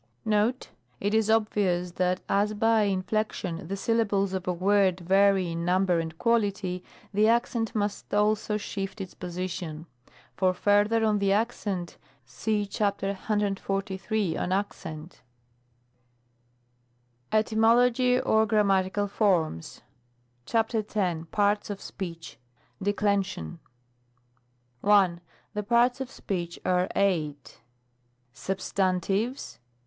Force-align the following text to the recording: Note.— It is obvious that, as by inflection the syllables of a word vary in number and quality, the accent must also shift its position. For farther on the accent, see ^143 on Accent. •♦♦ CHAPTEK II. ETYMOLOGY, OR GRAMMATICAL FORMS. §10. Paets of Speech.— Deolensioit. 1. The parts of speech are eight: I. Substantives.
Note.— 0.25 0.69
It 0.99 1.13
is 1.13 1.29
obvious 1.29 1.91
that, 1.91 2.21
as 2.27 2.55
by 2.55 2.85
inflection 2.85 3.67
the 3.67 3.77
syllables 3.77 4.33
of 4.33 4.47
a 4.47 4.51
word 4.51 4.99
vary 5.01 5.51
in 5.51 5.63
number 5.63 5.99
and 5.99 6.17
quality, 6.17 6.83
the 7.13 7.27
accent 7.27 7.75
must 7.75 8.11
also 8.11 8.57
shift 8.57 8.99
its 8.99 9.13
position. 9.13 9.85
For 10.35 10.55
farther 10.55 11.05
on 11.05 11.19
the 11.19 11.31
accent, 11.31 11.99
see 12.25 12.65
^143 12.65 14.39
on 14.39 14.51
Accent. 14.51 15.21
•♦♦ 17.31 17.31
CHAPTEK 17.31 17.31
II. 17.31 17.39
ETYMOLOGY, 17.55 18.21
OR 18.21 18.47
GRAMMATICAL 18.47 19.07
FORMS. 19.07 19.81
§10. 20.47 21.27
Paets 21.29 21.69
of 21.69 21.79
Speech.— 21.79 22.39
Deolensioit. 22.83 23.59
1. 24.79 25.21
The 25.53 25.61
parts 25.61 26.01
of 26.01 26.09
speech 26.09 26.57
are 26.65 26.87
eight: 26.95 27.59
I. 27.59 27.59
Substantives. 28.33 29.59